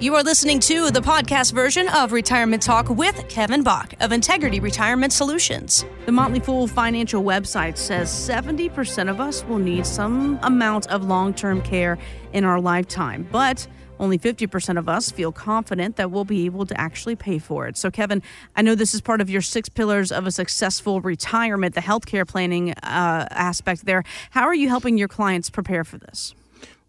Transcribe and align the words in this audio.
You 0.00 0.14
are 0.14 0.22
listening 0.22 0.60
to 0.60 0.90
the 0.90 1.02
podcast 1.02 1.52
version 1.52 1.86
of 1.88 2.12
Retirement 2.12 2.62
Talk 2.62 2.88
with 2.88 3.28
Kevin 3.28 3.62
Bach 3.62 3.92
of 4.00 4.12
Integrity 4.12 4.58
Retirement 4.58 5.12
Solutions. 5.12 5.84
The 6.06 6.12
Motley 6.12 6.40
Fool 6.40 6.66
financial 6.66 7.22
website 7.22 7.76
says 7.76 8.08
70% 8.08 9.10
of 9.10 9.20
us 9.20 9.44
will 9.44 9.58
need 9.58 9.84
some 9.84 10.40
amount 10.42 10.86
of 10.86 11.04
long 11.04 11.34
term 11.34 11.60
care 11.60 11.98
in 12.32 12.46
our 12.46 12.58
lifetime, 12.62 13.28
but 13.30 13.66
only 13.98 14.18
50% 14.18 14.78
of 14.78 14.88
us 14.88 15.10
feel 15.10 15.32
confident 15.32 15.96
that 15.96 16.10
we'll 16.10 16.24
be 16.24 16.46
able 16.46 16.64
to 16.64 16.80
actually 16.80 17.14
pay 17.14 17.38
for 17.38 17.68
it. 17.68 17.76
So, 17.76 17.90
Kevin, 17.90 18.22
I 18.56 18.62
know 18.62 18.74
this 18.74 18.94
is 18.94 19.02
part 19.02 19.20
of 19.20 19.28
your 19.28 19.42
six 19.42 19.68
pillars 19.68 20.10
of 20.10 20.26
a 20.26 20.30
successful 20.30 21.02
retirement, 21.02 21.74
the 21.74 21.82
healthcare 21.82 22.26
planning 22.26 22.70
uh, 22.70 23.28
aspect 23.30 23.84
there. 23.84 24.04
How 24.30 24.44
are 24.44 24.54
you 24.54 24.70
helping 24.70 24.96
your 24.96 25.08
clients 25.08 25.50
prepare 25.50 25.84
for 25.84 25.98
this? 25.98 26.34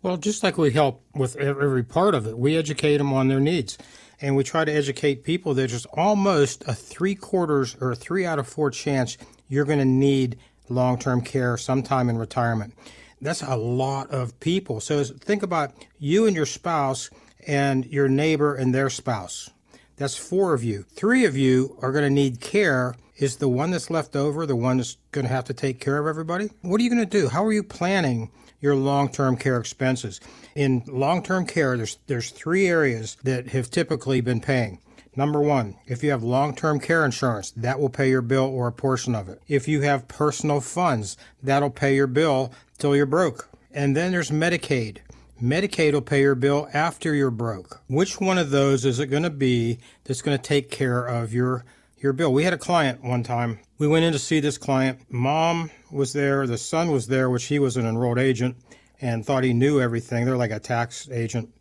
Well, 0.04 0.18
just 0.18 0.42
like 0.42 0.58
we 0.58 0.72
help 0.72 1.04
with 1.14 1.36
every 1.36 1.84
part 1.84 2.16
of 2.16 2.26
it, 2.26 2.36
we 2.36 2.58
educate 2.58 2.98
them 2.98 3.14
on 3.14 3.28
their 3.28 3.40
needs. 3.40 3.78
And 4.20 4.36
we 4.36 4.44
try 4.44 4.66
to 4.66 4.72
educate 4.72 5.24
people 5.24 5.54
that 5.54 5.70
there's 5.70 5.86
almost 5.88 6.64
a 6.68 6.74
three 6.74 7.14
quarters 7.14 7.76
or 7.80 7.92
a 7.92 7.96
three 7.96 8.26
out 8.26 8.40
of 8.40 8.48
four 8.48 8.72
chance 8.72 9.18
you're 9.48 9.66
going 9.66 9.80
to 9.80 9.86
need 9.86 10.38
long 10.70 10.98
term 10.98 11.22
care 11.22 11.56
sometime 11.56 12.10
in 12.10 12.18
retirement. 12.18 12.74
That's 13.22 13.44
a 13.44 13.56
lot 13.56 14.10
of 14.10 14.40
people. 14.40 14.80
So 14.80 15.04
think 15.04 15.44
about 15.44 15.74
you 16.00 16.26
and 16.26 16.36
your 16.36 16.48
spouse 16.48 17.12
and 17.46 17.86
your 17.86 18.08
neighbor 18.08 18.56
and 18.56 18.74
their 18.74 18.90
spouse. 18.90 19.52
That's 19.98 20.18
four 20.18 20.56
of 20.56 20.64
you. 20.64 20.84
Three 20.84 21.26
of 21.26 21.38
you 21.38 21.78
are 21.82 21.92
going 21.92 22.06
to 22.06 22.10
need 22.10 22.42
care. 22.42 22.96
Is 23.18 23.38
the 23.38 23.50
one 23.50 23.70
that's 23.70 23.92
left 23.92 24.16
over 24.16 24.48
the 24.48 24.56
one 24.56 24.78
that's 24.78 24.98
going 25.12 25.28
to 25.28 25.32
have 25.32 25.46
to 25.46 25.54
take 25.54 25.80
care 25.80 26.00
of 26.00 26.08
everybody? 26.08 26.50
What 26.62 26.82
are 26.82 26.84
you 26.84 26.90
going 26.90 27.08
to 27.08 27.20
do? 27.22 27.28
How 27.28 27.46
are 27.46 27.54
you 27.54 27.62
planning 27.62 28.32
your 28.62 28.76
long-term 28.76 29.36
care 29.38 29.58
expenses? 29.58 30.22
In 30.56 30.84
long-term 30.88 31.48
care, 31.48 31.76
there's 31.76 31.98
there's 32.08 32.30
three 32.30 32.68
areas 32.68 33.18
that 33.24 33.50
have 33.50 33.70
typically 33.70 34.22
been 34.22 34.40
paying. 34.40 34.80
Number 35.16 35.42
one, 35.42 35.76
if 35.88 36.04
you 36.04 36.12
have 36.12 36.24
long 36.24 36.56
term 36.56 36.80
care 36.80 37.04
insurance, 37.04 37.52
that 37.52 37.80
will 37.80 37.90
pay 37.90 38.10
your 38.10 38.22
bill 38.22 38.46
or 38.46 38.68
a 38.68 38.72
portion 38.72 39.14
of 39.14 39.28
it. 39.28 39.42
If 39.48 39.68
you 39.68 39.82
have 39.82 40.08
personal 40.08 40.62
funds, 40.62 41.18
that'll 41.44 41.70
pay 41.70 41.96
your 41.96 42.08
bill 42.08 42.54
till 42.78 42.96
you're 42.96 43.06
broke. 43.06 43.50
And 43.74 43.96
then 43.96 44.14
there's 44.14 44.32
Medicaid. 44.32 45.00
Medicaid 45.42 45.94
will 45.94 46.02
pay 46.02 46.22
your 46.22 46.36
bill 46.36 46.70
after 46.74 47.14
you're 47.14 47.32
broke. 47.32 47.82
Which 47.88 48.22
one 48.22 48.38
of 48.38 48.52
those 48.52 48.86
is 48.86 49.00
it 49.00 49.08
going 49.08 49.24
to 49.24 49.30
be 49.30 49.80
that's 50.04 50.22
going 50.22 50.38
to 50.38 50.44
take 50.44 50.70
care 50.72 51.06
of 51.06 51.34
your 51.34 51.66
your 52.02 52.14
bill? 52.14 52.34
We 52.34 52.44
had 52.44 52.54
a 52.54 52.58
client 52.58 53.04
one 53.04 53.24
time. 53.24 53.60
We 53.78 53.88
went 53.88 54.06
in 54.06 54.14
to 54.14 54.20
see 54.20 54.40
this 54.40 54.58
client. 54.58 55.02
Mom 55.10 55.72
was 55.92 56.14
there, 56.14 56.48
the 56.48 56.58
son 56.58 56.92
was 56.92 57.08
there, 57.08 57.30
which 57.30 57.46
he 57.46 57.60
was 57.60 57.78
an 57.78 57.86
enrolled 57.86 58.20
agent 58.20 58.58
and 59.00 59.26
thought 59.26 59.44
he 59.44 59.54
knew 59.54 59.82
everything. 59.82 60.26
They're 60.26 60.38
like 60.38 60.52
a 60.52 60.60
tax 60.60 61.10
agent. 61.10 61.54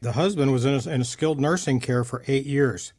The 0.00 0.12
husband 0.12 0.52
was 0.52 0.64
in 0.64 0.74
a, 0.74 0.94
in 0.94 1.00
a 1.00 1.04
skilled 1.04 1.40
nursing 1.40 1.80
care 1.80 2.04
for 2.04 2.22
eight 2.26 2.46
years. 2.46 2.92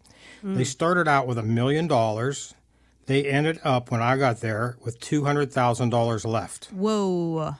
Mm. 0.43 0.55
They 0.57 0.63
started 0.63 1.07
out 1.07 1.27
with 1.27 1.37
a 1.37 1.43
million 1.43 1.87
dollars. 1.87 2.53
They 3.05 3.25
ended 3.25 3.59
up, 3.63 3.89
when 3.89 4.01
I 4.01 4.17
got 4.17 4.41
there, 4.41 4.77
with 4.83 4.99
$200,000 4.99 6.25
left. 6.25 6.65
Whoa 6.71 7.55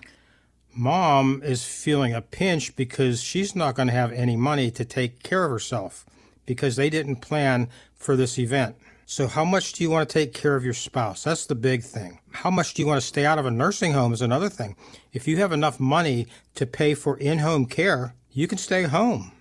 mom 0.78 1.42
is 1.44 1.66
feeling 1.66 2.14
a 2.14 2.22
pinch 2.22 2.76
because 2.76 3.22
she's 3.22 3.56
not 3.56 3.76
going 3.76 3.88
to 3.88 3.94
have 3.94 4.12
any 4.12 4.36
money 4.36 4.70
to 4.72 4.86
take 4.86 5.24
care 5.24 5.46
of 5.46 5.52
herself 5.52 6.06
because 6.46 6.76
they 6.76 6.90
didn't 6.90 7.18
plan 7.18 7.68
for 7.96 8.16
this 8.16 8.38
event. 8.38 8.76
So, 9.10 9.28
how 9.28 9.46
much 9.46 9.72
do 9.72 9.84
you 9.86 9.90
want 9.90 10.10
to 10.10 10.14
take 10.14 10.34
care 10.34 10.58
of 10.58 10.66
your 10.66 10.74
spouse? 10.74 11.24
That's 11.24 11.46
the 11.46 11.56
big 11.56 11.82
thing. 11.82 12.20
How 12.32 12.52
much 12.52 12.74
do 12.74 12.82
you 12.82 12.88
want 12.90 13.00
to 13.00 13.08
stay 13.08 13.26
out 13.26 13.40
of 13.40 13.46
a 13.46 13.52
nursing 13.52 13.94
home 13.94 14.12
is 14.12 14.22
another 14.22 14.50
thing. 14.50 14.76
If 15.14 15.30
you 15.30 15.38
have 15.38 15.54
enough 15.54 15.80
money 15.80 16.28
to 16.56 16.66
pay 16.66 16.94
for 16.94 17.18
in 17.18 17.40
home 17.40 17.68
care, 17.68 18.16
you 18.34 18.50
can 18.50 18.58
stay 18.58 18.84
home. 18.84 19.32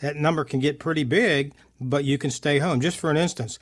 That 0.00 0.16
number 0.16 0.44
can 0.44 0.58
get 0.58 0.80
pretty 0.80 1.04
big, 1.04 1.52
but 1.80 2.02
you 2.02 2.18
can 2.18 2.32
stay 2.32 2.58
home. 2.58 2.80
Just 2.80 2.98
for 2.98 3.12
an 3.12 3.16
instance, 3.16 3.60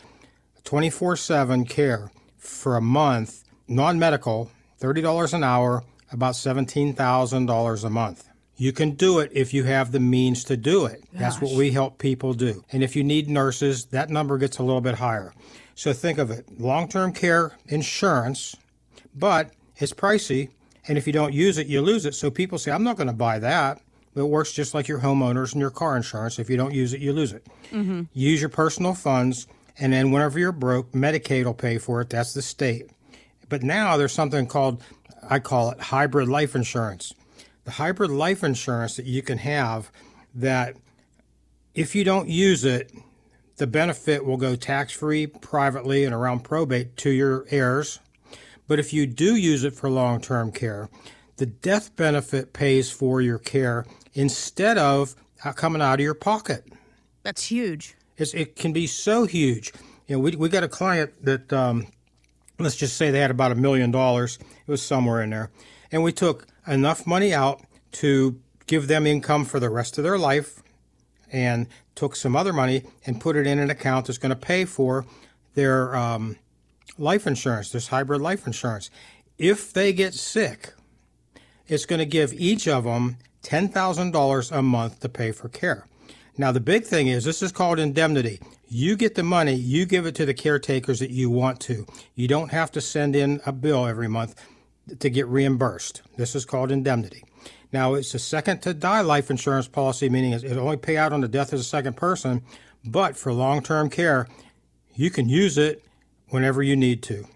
24 0.65 1.17
7 1.17 1.67
care 1.67 2.11
for 2.39 2.79
a 2.79 2.81
month, 2.81 3.45
non 3.69 3.99
medical, 3.99 4.51
$30 4.81 5.35
an 5.35 5.45
hour, 5.45 5.85
about 6.11 6.37
$17,000 6.37 7.85
a 7.85 7.91
month. 7.91 8.30
You 8.61 8.73
can 8.73 8.91
do 8.91 9.21
it 9.21 9.33
if 9.33 9.55
you 9.55 9.65
have 9.65 9.91
the 9.91 10.01
means 10.01 10.45
to 10.45 10.55
do 10.55 10.85
it. 10.85 11.03
Gosh. 11.13 11.21
That's 11.21 11.41
what 11.41 11.57
we 11.57 11.71
help 11.71 11.97
people 11.97 12.35
do. 12.35 12.63
And 12.71 12.85
if 12.85 12.95
you 12.95 13.03
need 13.03 13.27
nurses, 13.27 13.87
that 13.87 14.11
number 14.11 14.37
gets 14.37 14.59
a 14.59 14.63
little 14.63 14.83
bit 14.83 14.97
higher. 14.97 15.33
So 15.75 15.95
think 15.95 16.19
of 16.19 16.31
it 16.31 16.61
long 16.61 16.87
term 16.87 17.15
care 17.15 17.53
insurance, 17.69 18.55
but 19.15 19.53
it's 19.77 19.95
pricey. 19.95 20.51
And 20.87 20.99
if 20.99 21.07
you 21.07 21.13
don't 21.15 21.33
use 21.33 21.57
it, 21.57 21.69
you 21.69 21.81
lose 21.81 22.05
it. 22.05 22.15
So 22.15 22.31
people 22.31 22.59
say, 22.59 22.71
I'm 22.71 22.85
not 22.85 22.99
going 22.99 23.07
to 23.07 23.15
buy 23.15 23.39
that. 23.39 23.81
But 24.13 24.25
It 24.25 24.29
works 24.29 24.53
just 24.53 24.75
like 24.75 24.89
your 24.89 25.01
homeowners 25.01 25.53
and 25.53 25.61
your 25.63 25.71
car 25.71 25.97
insurance. 25.97 26.39
If 26.39 26.51
you 26.51 26.59
don't 26.59 26.75
use 26.75 26.93
it, 26.93 27.01
you 27.01 27.15
lose 27.15 27.33
it. 27.33 27.47
Mm-hmm. 27.73 28.03
Use 28.13 28.41
your 28.43 28.51
personal 28.51 28.93
funds. 28.93 29.47
And 29.79 29.95
then 29.95 30.11
whenever 30.11 30.39
you're 30.39 30.53
broke, 30.53 30.93
Medicaid 30.93 31.47
will 31.47 31.55
pay 31.55 31.79
for 31.79 32.03
it. 32.03 32.11
That's 32.11 32.35
the 32.35 32.43
state. 32.43 32.91
But 33.49 33.63
now 33.63 33.97
there's 33.97 34.13
something 34.13 34.47
called 34.47 34.83
I 35.27 35.39
call 35.39 35.71
it 35.71 35.81
hybrid 35.81 36.29
life 36.29 36.55
insurance. 36.55 37.15
The 37.71 37.75
hybrid 37.75 38.11
life 38.11 38.43
insurance 38.43 38.97
that 38.97 39.07
you 39.07 39.23
can 39.23 39.39
have 39.39 39.93
that 40.35 40.75
if 41.73 41.95
you 41.95 42.03
don't 42.03 42.29
use 42.29 42.65
it, 42.65 42.91
the 43.59 43.67
benefit 43.69 44.25
will 44.27 44.39
go 44.39 44.57
tax 44.57 44.93
free 44.93 45.29
privately 45.29 46.05
and 46.05 46.13
around 46.13 46.41
probate 46.41 46.97
to 46.97 47.11
your 47.11 47.47
heirs. 47.49 48.01
But 48.67 48.81
if 48.81 48.93
you 48.93 49.07
do 49.07 49.37
use 49.37 49.63
it 49.63 49.73
for 49.73 49.89
long 49.89 50.21
term 50.21 50.51
care, 50.51 50.89
the 51.37 51.47
death 51.47 51.95
benefit 51.95 52.53
pays 52.53 52.91
for 52.91 53.21
your 53.21 53.39
care 53.39 53.87
instead 54.15 54.77
of 54.77 55.15
coming 55.55 55.81
out 55.81 56.01
of 56.01 56.01
your 56.01 56.15
pocket. 56.15 56.65
That's 57.23 57.45
huge. 57.45 57.95
It's, 58.17 58.35
it 58.35 58.57
can 58.57 58.73
be 58.73 58.89
so 58.89 59.27
huge. 59.27 59.73
You 60.09 60.17
know, 60.17 60.19
we, 60.19 60.33
we 60.33 60.49
got 60.49 60.65
a 60.65 60.69
client 60.69 61.25
that 61.25 61.53
um, 61.53 61.87
let's 62.59 62.75
just 62.75 62.97
say 62.97 63.13
they 63.13 63.21
had 63.21 63.31
about 63.31 63.53
a 63.53 63.55
million 63.55 63.93
dollars. 63.93 64.41
It 64.43 64.69
was 64.73 64.83
somewhere 64.83 65.23
in 65.23 65.31
there. 65.31 65.53
And 65.93 66.03
we 66.03 66.13
took 66.13 66.49
enough 66.71 67.07
money 67.07 67.35
out 67.35 67.61
to 67.93 68.41
give 68.67 68.87
them 68.87 69.07
income 69.07 69.45
for 69.45 69.59
the 69.59 69.69
rest 69.69 69.99
of 69.99 70.05
their 70.05 70.19
life 70.19 70.63
and 71.33 71.67
took 71.95 72.17
some 72.17 72.37
other 72.37 72.53
money 72.53 72.85
and 73.05 73.21
put 73.21 73.37
it 73.37 73.47
in 73.47 73.59
an 73.59 73.69
account 73.69 74.07
that's 74.07 74.19
going 74.19 74.31
to 74.31 74.37
pay 74.37 74.65
for 74.65 75.05
their 75.55 75.95
um, 75.97 76.37
life 76.97 77.27
insurance, 77.27 77.71
this 77.71 77.89
hybrid 77.89 78.21
life 78.21 78.47
insurance. 78.47 78.91
If 79.39 79.73
they 79.73 79.93
get 79.93 80.15
sick, 80.15 80.73
it's 81.67 81.87
going 81.87 81.99
to 81.99 82.07
give 82.07 82.33
each 82.33 82.69
of 82.69 82.85
them 82.85 83.17
$10,000 83.43 84.53
a 84.57 84.63
month 84.63 85.01
to 85.01 85.09
pay 85.09 85.33
for 85.33 85.49
care. 85.49 85.87
Now, 86.37 86.53
the 86.53 86.61
big 86.61 86.85
thing 86.85 87.09
is 87.09 87.25
this 87.25 87.43
is 87.43 87.53
called 87.53 87.79
indemnity. 87.79 88.41
You 88.69 88.97
get 88.97 89.15
the 89.15 89.23
money, 89.23 89.55
you 89.55 89.85
give 89.85 90.07
it 90.07 90.15
to 90.17 90.27
the 90.27 90.35
caretakers 90.35 91.01
that 91.01 91.11
you 91.11 91.29
want 91.29 91.61
to. 91.63 91.87
You 92.15 92.29
don't 92.29 92.51
have 92.53 92.71
to 92.73 92.81
send 92.81 93.17
in 93.17 93.41
a 93.45 93.53
bill 93.53 93.87
every 93.87 94.09
month 94.09 94.41
to 94.99 95.11
get 95.11 95.27
reimbursed. 95.27 96.03
This 96.17 96.35
is 96.35 96.45
called 96.45 96.71
indemnity. 96.71 97.25
Now, 97.73 97.95
it's 97.95 98.15
a 98.15 98.19
second 98.19 98.63
to 98.63 98.75
die 98.75 99.01
life 99.01 99.31
insurance 99.31 99.69
policy, 99.69 100.09
meaning 100.09 100.33
it 100.33 100.57
only 100.57 100.77
pay 100.77 100.97
out 100.97 101.13
on 101.13 101.21
the 101.21 101.29
death 101.29 101.53
of 101.53 101.59
the 101.59 101.65
second 101.65 101.97
person, 101.97 102.43
but 102.85 103.17
for 103.17 103.33
long 103.33 103.63
term 103.63 103.91
care, 103.91 104.27
you 104.95 105.11
can 105.11 105.29
use 105.29 105.57
it 105.57 105.85
whenever 106.29 106.63
you 106.63 106.77
need 106.77 107.03
to. 107.05 107.27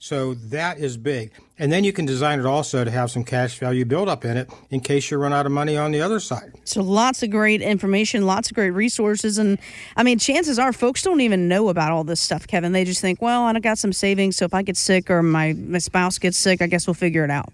So 0.00 0.34
that 0.34 0.78
is 0.78 0.96
big. 0.96 1.32
And 1.58 1.72
then 1.72 1.82
you 1.82 1.92
can 1.92 2.06
design 2.06 2.38
it 2.38 2.46
also 2.46 2.84
to 2.84 2.90
have 2.90 3.10
some 3.10 3.24
cash 3.24 3.58
value 3.58 3.84
build 3.84 4.08
up 4.08 4.24
in 4.24 4.36
it 4.36 4.48
in 4.70 4.78
case 4.78 5.10
you 5.10 5.18
run 5.18 5.32
out 5.32 5.44
of 5.44 5.50
money 5.50 5.76
on 5.76 5.90
the 5.90 6.00
other 6.00 6.20
side. 6.20 6.52
So 6.64 6.82
lots 6.82 7.24
of 7.24 7.30
great 7.30 7.60
information, 7.60 8.24
lots 8.24 8.48
of 8.48 8.54
great 8.54 8.70
resources. 8.70 9.38
And 9.38 9.58
I 9.96 10.04
mean, 10.04 10.20
chances 10.20 10.58
are 10.58 10.72
folks 10.72 11.02
don't 11.02 11.20
even 11.20 11.48
know 11.48 11.68
about 11.68 11.90
all 11.90 12.04
this 12.04 12.20
stuff, 12.20 12.46
Kevin. 12.46 12.72
They 12.72 12.84
just 12.84 13.00
think, 13.00 13.20
well, 13.20 13.42
I 13.42 13.58
got 13.58 13.78
some 13.78 13.92
savings. 13.92 14.36
So 14.36 14.44
if 14.44 14.54
I 14.54 14.62
get 14.62 14.76
sick 14.76 15.10
or 15.10 15.22
my, 15.22 15.54
my 15.54 15.78
spouse 15.78 16.18
gets 16.18 16.38
sick, 16.38 16.62
I 16.62 16.68
guess 16.68 16.86
we'll 16.86 16.94
figure 16.94 17.24
it 17.24 17.30
out. 17.30 17.52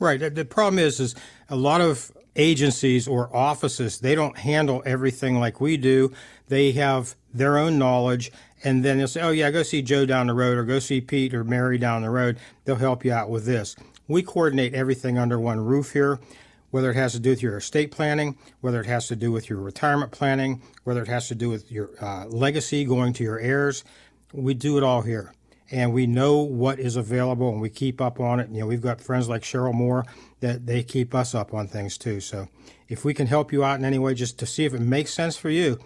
Right. 0.00 0.18
The 0.34 0.44
problem 0.44 0.80
is, 0.80 0.98
is 0.98 1.14
a 1.48 1.56
lot 1.56 1.80
of 1.80 2.10
agencies 2.36 3.06
or 3.06 3.34
offices, 3.34 4.00
they 4.00 4.14
don't 4.14 4.38
handle 4.38 4.82
everything 4.84 5.38
like 5.38 5.60
we 5.60 5.76
do. 5.76 6.12
They 6.48 6.72
have 6.72 7.14
their 7.32 7.58
own 7.58 7.78
knowledge 7.78 8.30
and 8.64 8.82
then 8.82 8.96
they'll 8.98 9.06
say, 9.06 9.20
"Oh 9.20 9.30
yeah, 9.30 9.50
go 9.50 9.62
see 9.62 9.82
Joe 9.82 10.06
down 10.06 10.26
the 10.26 10.34
road, 10.34 10.56
or 10.56 10.64
go 10.64 10.78
see 10.78 11.00
Pete 11.00 11.34
or 11.34 11.44
Mary 11.44 11.78
down 11.78 12.02
the 12.02 12.10
road. 12.10 12.38
They'll 12.64 12.76
help 12.76 13.04
you 13.04 13.12
out 13.12 13.28
with 13.28 13.44
this." 13.44 13.76
We 14.08 14.22
coordinate 14.22 14.74
everything 14.74 15.18
under 15.18 15.38
one 15.38 15.60
roof 15.60 15.92
here, 15.92 16.18
whether 16.70 16.90
it 16.90 16.96
has 16.96 17.12
to 17.12 17.20
do 17.20 17.30
with 17.30 17.42
your 17.42 17.58
estate 17.58 17.90
planning, 17.90 18.36
whether 18.60 18.80
it 18.80 18.86
has 18.86 19.06
to 19.08 19.16
do 19.16 19.30
with 19.30 19.48
your 19.48 19.60
retirement 19.60 20.10
planning, 20.10 20.62
whether 20.82 21.02
it 21.02 21.08
has 21.08 21.28
to 21.28 21.34
do 21.34 21.50
with 21.50 21.70
your 21.70 21.90
uh, 22.00 22.26
legacy 22.26 22.84
going 22.84 23.12
to 23.14 23.22
your 23.22 23.38
heirs. 23.38 23.84
We 24.32 24.54
do 24.54 24.76
it 24.78 24.82
all 24.82 25.02
here, 25.02 25.32
and 25.70 25.92
we 25.92 26.06
know 26.06 26.38
what 26.38 26.78
is 26.78 26.96
available, 26.96 27.50
and 27.50 27.60
we 27.60 27.70
keep 27.70 28.00
up 28.00 28.20
on 28.20 28.40
it. 28.40 28.50
You 28.50 28.60
know, 28.60 28.66
we've 28.66 28.80
got 28.80 29.00
friends 29.00 29.28
like 29.28 29.42
Sheryl 29.42 29.74
Moore 29.74 30.04
that 30.40 30.66
they 30.66 30.82
keep 30.82 31.14
us 31.14 31.34
up 31.34 31.54
on 31.54 31.68
things 31.68 31.96
too. 31.96 32.20
So, 32.20 32.48
if 32.88 33.04
we 33.04 33.14
can 33.14 33.26
help 33.26 33.52
you 33.52 33.64
out 33.64 33.78
in 33.78 33.84
any 33.84 33.98
way, 33.98 34.14
just 34.14 34.38
to 34.40 34.46
see 34.46 34.64
if 34.64 34.74
it 34.74 34.80
makes 34.80 35.12
sense 35.12 35.36
for 35.36 35.50
you, 35.50 35.78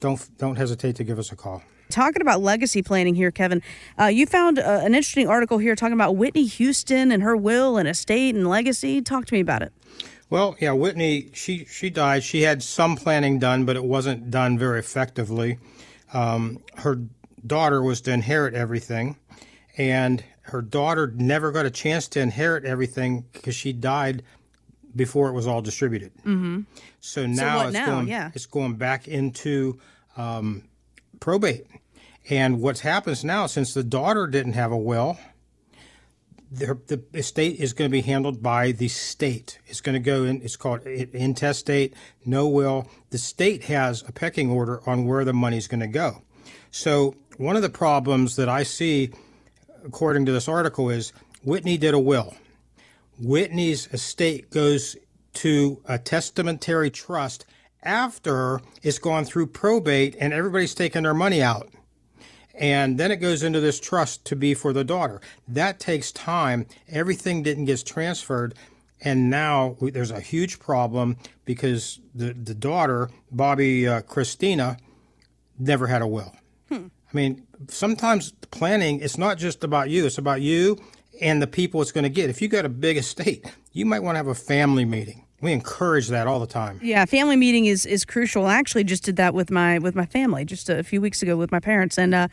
don't 0.00 0.20
don't 0.38 0.56
hesitate 0.56 0.96
to 0.96 1.04
give 1.04 1.18
us 1.18 1.32
a 1.32 1.36
call. 1.36 1.62
Talking 1.90 2.22
about 2.22 2.40
legacy 2.40 2.82
planning 2.82 3.14
here, 3.14 3.30
Kevin, 3.30 3.62
uh, 4.00 4.06
you 4.06 4.26
found 4.26 4.58
uh, 4.58 4.80
an 4.82 4.94
interesting 4.94 5.28
article 5.28 5.58
here 5.58 5.76
talking 5.76 5.92
about 5.92 6.16
Whitney 6.16 6.46
Houston 6.46 7.12
and 7.12 7.22
her 7.22 7.36
will 7.36 7.76
and 7.76 7.86
estate 7.86 8.34
and 8.34 8.48
legacy. 8.48 9.02
Talk 9.02 9.26
to 9.26 9.34
me 9.34 9.40
about 9.40 9.62
it. 9.62 9.72
Well, 10.30 10.56
yeah, 10.60 10.72
Whitney, 10.72 11.30
she, 11.34 11.66
she 11.66 11.90
died. 11.90 12.24
She 12.24 12.42
had 12.42 12.62
some 12.62 12.96
planning 12.96 13.38
done, 13.38 13.66
but 13.66 13.76
it 13.76 13.84
wasn't 13.84 14.30
done 14.30 14.58
very 14.58 14.78
effectively. 14.78 15.58
Um, 16.12 16.60
her 16.78 17.02
daughter 17.46 17.82
was 17.82 18.00
to 18.02 18.12
inherit 18.12 18.54
everything, 18.54 19.16
and 19.76 20.22
her 20.42 20.62
daughter 20.62 21.12
never 21.14 21.52
got 21.52 21.66
a 21.66 21.70
chance 21.70 22.08
to 22.08 22.20
inherit 22.20 22.64
everything 22.64 23.24
because 23.32 23.54
she 23.54 23.72
died 23.72 24.22
before 24.94 25.28
it 25.28 25.32
was 25.32 25.46
all 25.46 25.62
distributed. 25.62 26.12
Mm-hmm. 26.18 26.62
So 27.00 27.26
now, 27.26 27.58
what 27.58 27.66
it's, 27.66 27.74
now? 27.74 27.86
Going, 27.86 28.08
Yeah. 28.08 28.30
it's 28.34 28.46
going 28.46 28.74
back 28.74 29.08
into 29.08 29.78
um, 30.16 30.64
probate. 31.20 31.66
And 32.30 32.60
what 32.60 32.78
happens 32.80 33.24
now, 33.24 33.46
since 33.46 33.74
the 33.74 33.82
daughter 33.82 34.26
didn't 34.26 34.54
have 34.54 34.72
a 34.72 34.76
will, 34.76 35.18
the, 36.50 36.78
the 36.86 37.02
estate 37.18 37.58
is 37.58 37.72
going 37.72 37.90
to 37.90 37.92
be 37.92 38.02
handled 38.02 38.42
by 38.42 38.72
the 38.72 38.88
state. 38.88 39.58
It's 39.66 39.80
going 39.80 39.94
to 39.94 40.00
go 40.00 40.24
in, 40.24 40.40
it's 40.42 40.56
called 40.56 40.86
intestate, 40.86 41.94
no 42.24 42.48
will. 42.48 42.88
The 43.10 43.18
state 43.18 43.64
has 43.64 44.02
a 44.06 44.12
pecking 44.12 44.50
order 44.50 44.88
on 44.88 45.04
where 45.06 45.24
the 45.24 45.32
money's 45.32 45.66
going 45.66 45.80
to 45.80 45.86
go. 45.86 46.22
So, 46.70 47.14
one 47.36 47.56
of 47.56 47.62
the 47.62 47.68
problems 47.68 48.36
that 48.36 48.48
I 48.48 48.62
see, 48.62 49.10
according 49.84 50.26
to 50.26 50.32
this 50.32 50.48
article, 50.48 50.90
is 50.90 51.12
Whitney 51.42 51.76
did 51.76 51.94
a 51.94 51.98
will. 51.98 52.34
Whitney's 53.20 53.86
estate 53.92 54.50
goes 54.50 54.96
to 55.34 55.80
a 55.86 55.98
testamentary 55.98 56.90
trust 56.90 57.44
after 57.82 58.60
it's 58.82 58.98
gone 58.98 59.24
through 59.24 59.48
probate 59.48 60.16
and 60.18 60.32
everybody's 60.32 60.74
taken 60.74 61.02
their 61.02 61.14
money 61.14 61.42
out. 61.42 61.68
And 62.54 62.98
then 62.98 63.10
it 63.10 63.16
goes 63.16 63.42
into 63.42 63.60
this 63.60 63.80
trust 63.80 64.24
to 64.26 64.36
be 64.36 64.54
for 64.54 64.72
the 64.72 64.84
daughter. 64.84 65.20
That 65.48 65.80
takes 65.80 66.12
time. 66.12 66.66
Everything 66.88 67.42
didn't 67.42 67.64
get 67.64 67.84
transferred. 67.84 68.54
And 69.00 69.28
now 69.28 69.76
there's 69.80 70.12
a 70.12 70.20
huge 70.20 70.60
problem 70.60 71.16
because 71.44 71.98
the, 72.14 72.32
the 72.32 72.54
daughter, 72.54 73.10
Bobby 73.30 73.88
uh, 73.88 74.02
Christina, 74.02 74.78
never 75.58 75.88
had 75.88 76.00
a 76.00 76.06
will. 76.06 76.32
I 77.14 77.16
mean, 77.16 77.46
sometimes 77.68 78.32
planning, 78.50 79.00
it's 79.00 79.16
not 79.16 79.38
just 79.38 79.62
about 79.62 79.88
you, 79.88 80.04
it's 80.04 80.18
about 80.18 80.40
you 80.40 80.78
and 81.20 81.40
the 81.40 81.46
people 81.46 81.80
it's 81.80 81.92
going 81.92 82.02
to 82.02 82.10
get. 82.10 82.28
If 82.28 82.42
you 82.42 82.48
got 82.48 82.64
a 82.64 82.68
big 82.68 82.96
estate, 82.96 83.46
you 83.72 83.86
might 83.86 84.00
want 84.00 84.14
to 84.14 84.18
have 84.18 84.26
a 84.26 84.34
family 84.34 84.84
meeting. 84.84 85.24
We 85.40 85.52
encourage 85.52 86.08
that 86.08 86.26
all 86.26 86.40
the 86.40 86.46
time. 86.46 86.80
Yeah, 86.82 87.04
family 87.04 87.36
meeting 87.36 87.66
is 87.66 87.84
is 87.84 88.06
crucial. 88.06 88.46
I 88.46 88.54
actually 88.54 88.84
just 88.84 89.02
did 89.02 89.16
that 89.16 89.34
with 89.34 89.50
my 89.50 89.78
with 89.78 89.94
my 89.94 90.06
family 90.06 90.46
just 90.46 90.70
a 90.70 90.82
few 90.82 91.02
weeks 91.02 91.22
ago 91.22 91.36
with 91.36 91.52
my 91.52 91.60
parents, 91.60 91.98
and 91.98 92.14
uh, 92.14 92.28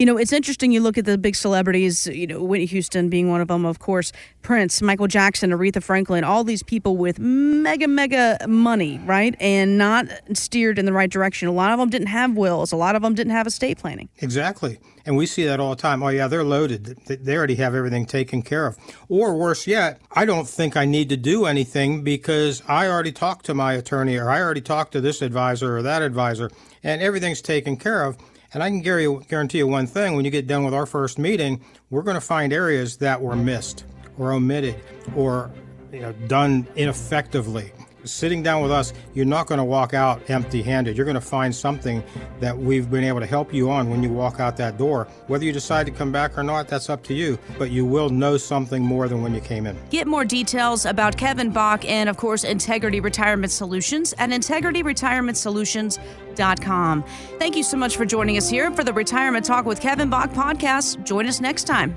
you 0.00 0.06
know 0.06 0.16
it's 0.16 0.32
interesting. 0.32 0.72
You 0.72 0.80
look 0.80 0.98
at 0.98 1.04
the 1.04 1.16
big 1.16 1.36
celebrities, 1.36 2.08
you 2.08 2.26
know 2.26 2.42
Whitney 2.42 2.66
Houston 2.66 3.08
being 3.08 3.30
one 3.30 3.40
of 3.40 3.46
them, 3.46 3.64
of 3.64 3.78
course, 3.78 4.10
Prince, 4.46 4.80
Michael 4.80 5.08
Jackson, 5.08 5.50
Aretha 5.50 5.82
Franklin, 5.82 6.22
all 6.22 6.44
these 6.44 6.62
people 6.62 6.96
with 6.96 7.18
mega 7.18 7.88
mega 7.88 8.38
money, 8.46 9.00
right, 9.04 9.34
and 9.40 9.76
not 9.76 10.06
steered 10.34 10.78
in 10.78 10.86
the 10.86 10.92
right 10.92 11.10
direction. 11.10 11.48
A 11.48 11.52
lot 11.52 11.72
of 11.72 11.80
them 11.80 11.90
didn't 11.90 12.06
have 12.06 12.36
wills. 12.36 12.70
A 12.70 12.76
lot 12.76 12.94
of 12.94 13.02
them 13.02 13.12
didn't 13.12 13.32
have 13.32 13.48
estate 13.48 13.76
planning. 13.76 14.08
Exactly. 14.18 14.78
And 15.04 15.16
we 15.16 15.26
see 15.26 15.44
that 15.46 15.58
all 15.58 15.70
the 15.70 15.82
time. 15.82 16.00
Oh, 16.00 16.10
yeah, 16.10 16.28
they're 16.28 16.44
loaded. 16.44 16.96
They 17.08 17.36
already 17.36 17.56
have 17.56 17.74
everything 17.74 18.06
taken 18.06 18.40
care 18.40 18.68
of. 18.68 18.78
Or 19.08 19.36
worse 19.36 19.66
yet, 19.66 20.00
I 20.12 20.24
don't 20.24 20.48
think 20.48 20.76
I 20.76 20.84
need 20.84 21.08
to 21.08 21.16
do 21.16 21.46
anything 21.46 22.04
because 22.04 22.62
I 22.68 22.86
already 22.86 23.10
talked 23.10 23.46
to 23.46 23.54
my 23.54 23.72
attorney 23.72 24.16
or 24.16 24.30
I 24.30 24.40
already 24.40 24.60
talked 24.60 24.92
to 24.92 25.00
this 25.00 25.22
advisor 25.22 25.76
or 25.76 25.82
that 25.82 26.02
advisor 26.02 26.52
and 26.84 27.02
everything's 27.02 27.42
taken 27.42 27.76
care 27.76 28.04
of. 28.04 28.16
And 28.54 28.62
I 28.62 28.68
can 28.68 28.80
guarantee 28.80 29.58
you 29.58 29.66
one 29.66 29.88
thing 29.88 30.14
when 30.14 30.24
you 30.24 30.30
get 30.30 30.46
done 30.46 30.64
with 30.64 30.72
our 30.72 30.86
first 30.86 31.18
meeting, 31.18 31.64
we're 31.90 32.02
going 32.02 32.14
to 32.14 32.20
find 32.20 32.52
areas 32.52 32.98
that 32.98 33.20
were 33.20 33.34
missed 33.34 33.82
or 34.18 34.32
omitted 34.32 34.76
or 35.14 35.50
you 35.92 36.00
know, 36.00 36.12
done 36.26 36.66
ineffectively 36.76 37.72
sitting 38.06 38.42
down 38.42 38.62
with 38.62 38.72
us, 38.72 38.94
you're 39.14 39.26
not 39.26 39.46
going 39.46 39.58
to 39.58 39.64
walk 39.64 39.94
out 39.94 40.28
empty 40.30 40.62
handed. 40.62 40.96
You're 40.96 41.06
going 41.06 41.16
to 41.16 41.20
find 41.20 41.54
something 41.54 42.02
that 42.40 42.56
we've 42.56 42.90
been 42.90 43.04
able 43.04 43.20
to 43.20 43.26
help 43.26 43.52
you 43.52 43.68
on 43.70 43.90
when 43.90 44.02
you 44.02 44.08
walk 44.10 44.40
out 44.40 44.56
that 44.56 44.78
door. 44.78 45.06
Whether 45.26 45.44
you 45.44 45.52
decide 45.52 45.84
to 45.86 45.92
come 45.92 46.10
back 46.12 46.38
or 46.38 46.42
not, 46.42 46.68
that's 46.68 46.90
up 46.90 47.02
to 47.04 47.14
you, 47.14 47.38
but 47.58 47.70
you 47.70 47.84
will 47.84 48.08
know 48.08 48.36
something 48.36 48.82
more 48.82 49.08
than 49.08 49.22
when 49.22 49.34
you 49.34 49.40
came 49.40 49.66
in. 49.66 49.76
Get 49.90 50.06
more 50.06 50.24
details 50.24 50.86
about 50.86 51.16
Kevin 51.16 51.50
Bach 51.50 51.84
and, 51.84 52.08
of 52.08 52.16
course, 52.16 52.44
Integrity 52.44 53.00
Retirement 53.00 53.50
Solutions 53.52 54.14
at 54.18 54.30
integrityretirementsolutions.com. 54.30 57.04
Thank 57.38 57.56
you 57.56 57.62
so 57.62 57.76
much 57.76 57.96
for 57.96 58.04
joining 58.04 58.36
us 58.36 58.48
here 58.48 58.70
for 58.70 58.84
the 58.84 58.92
Retirement 58.92 59.44
Talk 59.44 59.66
with 59.66 59.80
Kevin 59.80 60.08
Bach 60.10 60.30
podcast. 60.30 61.04
Join 61.04 61.26
us 61.26 61.40
next 61.40 61.64
time. 61.64 61.96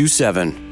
6427. 0.07 0.70